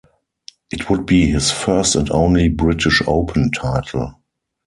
[0.71, 4.15] It would be his first and only British Open title.